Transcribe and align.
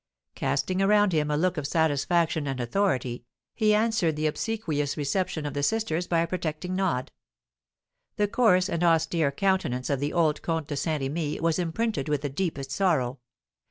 Casting 0.33 0.81
around 0.81 1.13
him 1.13 1.29
a 1.29 1.37
look 1.37 1.57
of 1.57 1.67
satisfaction 1.67 2.47
and 2.47 2.59
authority, 2.59 3.23
he 3.53 3.75
answered 3.75 4.15
the 4.15 4.25
obsequious 4.25 4.97
reception 4.97 5.45
of 5.45 5.53
the 5.53 5.61
sisters 5.61 6.07
by 6.07 6.21
a 6.21 6.27
protecting 6.27 6.75
nod. 6.75 7.11
The 8.15 8.27
coarse 8.27 8.67
and 8.67 8.83
austere 8.83 9.31
countenance 9.31 9.91
of 9.91 9.99
the 9.99 10.11
old 10.11 10.41
Comte 10.41 10.69
de 10.69 10.75
Saint 10.75 11.03
Remy 11.03 11.39
was 11.39 11.59
imprinted 11.59 12.09
with 12.09 12.23
the 12.23 12.29
deepest 12.29 12.71
sorrow. 12.71 13.19